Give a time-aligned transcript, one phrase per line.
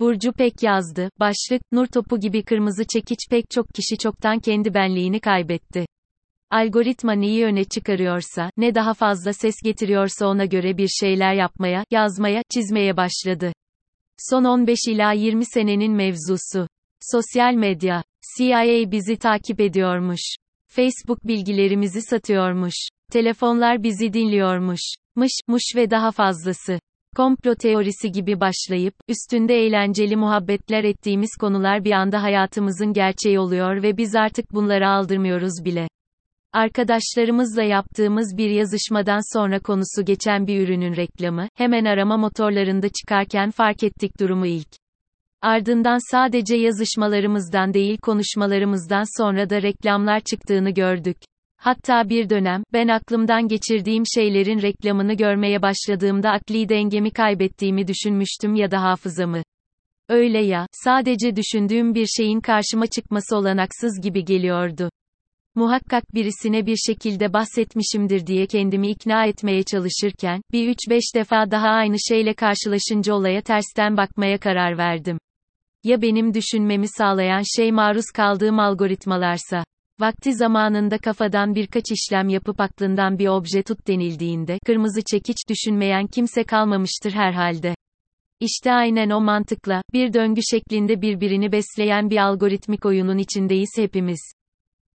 [0.00, 1.10] Burcu Pek yazdı.
[1.20, 5.86] Başlık, nur topu gibi kırmızı çekiç pek çok kişi çoktan kendi benliğini kaybetti.
[6.50, 12.42] Algoritma neyi öne çıkarıyorsa, ne daha fazla ses getiriyorsa ona göre bir şeyler yapmaya, yazmaya,
[12.50, 13.52] çizmeye başladı.
[14.18, 16.68] Son 15 ila 20 senenin mevzusu.
[17.12, 18.02] Sosyal medya.
[18.36, 20.34] CIA bizi takip ediyormuş.
[20.66, 22.74] Facebook bilgilerimizi satıyormuş.
[23.12, 24.80] Telefonlar bizi dinliyormuş.
[25.16, 26.80] Mış, muş ve daha fazlası.
[27.16, 33.96] Komplo teorisi gibi başlayıp, üstünde eğlenceli muhabbetler ettiğimiz konular bir anda hayatımızın gerçeği oluyor ve
[33.96, 35.88] biz artık bunları aldırmıyoruz bile.
[36.52, 43.84] Arkadaşlarımızla yaptığımız bir yazışmadan sonra konusu geçen bir ürünün reklamı, hemen arama motorlarında çıkarken fark
[43.84, 44.68] ettik durumu ilk.
[45.42, 51.16] Ardından sadece yazışmalarımızdan değil konuşmalarımızdan sonra da reklamlar çıktığını gördük.
[51.62, 58.70] Hatta bir dönem, ben aklımdan geçirdiğim şeylerin reklamını görmeye başladığımda akli dengemi kaybettiğimi düşünmüştüm ya
[58.70, 59.42] da hafızamı.
[60.08, 64.90] Öyle ya, sadece düşündüğüm bir şeyin karşıma çıkması olanaksız gibi geliyordu.
[65.54, 71.96] Muhakkak birisine bir şekilde bahsetmişimdir diye kendimi ikna etmeye çalışırken, bir 3-5 defa daha aynı
[72.08, 75.18] şeyle karşılaşınca olaya tersten bakmaya karar verdim.
[75.84, 79.64] Ya benim düşünmemi sağlayan şey maruz kaldığım algoritmalarsa?
[80.00, 86.44] Vakti zamanında kafadan birkaç işlem yapıp aklından bir obje tut denildiğinde, kırmızı çekiç düşünmeyen kimse
[86.44, 87.74] kalmamıştır herhalde.
[88.40, 94.32] İşte aynen o mantıkla, bir döngü şeklinde birbirini besleyen bir algoritmik oyunun içindeyiz hepimiz.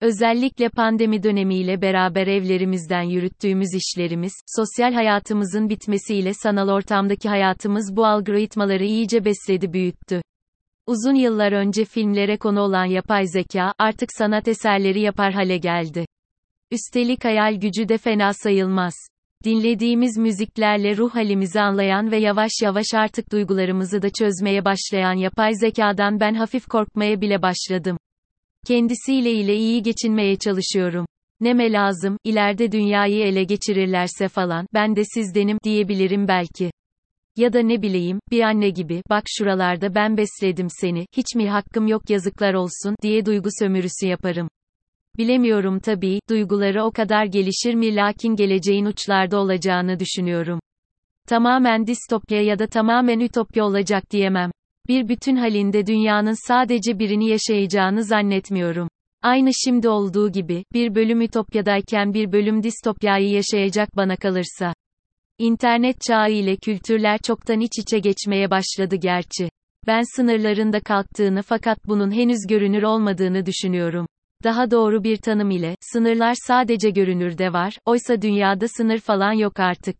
[0.00, 8.84] Özellikle pandemi dönemiyle beraber evlerimizden yürüttüğümüz işlerimiz, sosyal hayatımızın bitmesiyle sanal ortamdaki hayatımız bu algoritmaları
[8.84, 10.22] iyice besledi büyüttü.
[10.86, 16.06] Uzun yıllar önce filmlere konu olan yapay zeka, artık sanat eserleri yapar hale geldi.
[16.70, 18.94] Üstelik hayal gücü de fena sayılmaz.
[19.44, 26.20] Dinlediğimiz müziklerle ruh halimizi anlayan ve yavaş yavaş artık duygularımızı da çözmeye başlayan yapay zekadan
[26.20, 27.96] ben hafif korkmaya bile başladım.
[28.66, 31.06] Kendisiyle ile iyi geçinmeye çalışıyorum.
[31.40, 36.70] Neme lazım, ileride dünyayı ele geçirirlerse falan, ben de sizdenim, diyebilirim belki.
[37.36, 41.86] Ya da ne bileyim, bir anne gibi, bak şuralarda ben besledim seni, hiç mi hakkım
[41.86, 44.48] yok yazıklar olsun, diye duygu sömürüsü yaparım.
[45.18, 50.60] Bilemiyorum tabii, duyguları o kadar gelişir mi lakin geleceğin uçlarda olacağını düşünüyorum.
[51.28, 54.50] Tamamen distopya ya da tamamen ütopya olacak diyemem.
[54.88, 58.88] Bir bütün halinde dünyanın sadece birini yaşayacağını zannetmiyorum.
[59.22, 64.74] Aynı şimdi olduğu gibi, bir bölüm ütopyadayken bir bölüm distopyayı yaşayacak bana kalırsa.
[65.38, 69.50] İnternet çağı ile kültürler çoktan iç içe geçmeye başladı gerçi.
[69.86, 74.06] Ben sınırlarında kalktığını fakat bunun henüz görünür olmadığını düşünüyorum.
[74.44, 79.96] Daha doğru bir tanım ile, sınırlar sadece görünürde var, oysa dünyada sınır falan yok artık.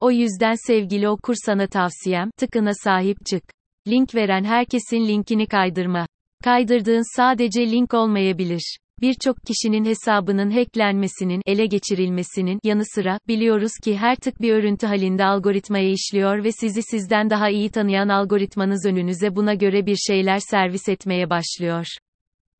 [0.00, 3.42] O yüzden sevgili okur sana tavsiyem, tıkına sahip çık.
[3.88, 6.06] Link veren herkesin linkini kaydırma.
[6.44, 8.78] Kaydırdığın sadece link olmayabilir.
[9.00, 15.24] Birçok kişinin hesabının hacklenmesinin, ele geçirilmesinin yanı sıra biliyoruz ki her tık bir örüntü halinde
[15.24, 20.88] algoritmaya işliyor ve sizi sizden daha iyi tanıyan algoritmanız önünüze buna göre bir şeyler servis
[20.88, 21.86] etmeye başlıyor.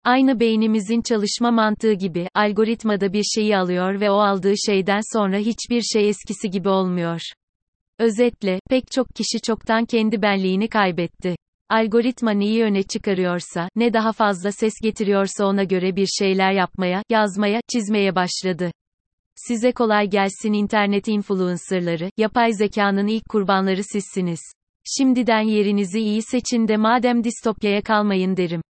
[0.05, 5.83] Aynı beynimizin çalışma mantığı gibi, algoritmada bir şeyi alıyor ve o aldığı şeyden sonra hiçbir
[5.83, 7.21] şey eskisi gibi olmuyor.
[7.99, 11.37] Özetle, pek çok kişi çoktan kendi benliğini kaybetti.
[11.75, 17.61] Algoritma neyi öne çıkarıyorsa, ne daha fazla ses getiriyorsa ona göre bir şeyler yapmaya, yazmaya,
[17.73, 18.71] çizmeye başladı.
[19.35, 24.41] Size kolay gelsin internet influencerları, yapay zekanın ilk kurbanları sizsiniz.
[24.99, 28.63] Şimdiden yerinizi iyi seçin de madem distopyaya kalmayın derim.